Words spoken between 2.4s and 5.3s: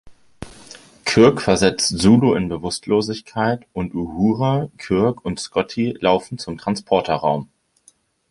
Bewusstlosigkeit, und Uhura, Kirk